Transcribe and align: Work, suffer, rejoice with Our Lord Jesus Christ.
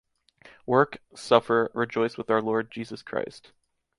Work, 0.65 0.97
suffer, 1.13 1.69
rejoice 1.75 2.17
with 2.17 2.31
Our 2.31 2.41
Lord 2.41 2.71
Jesus 2.71 3.03
Christ. 3.03 3.51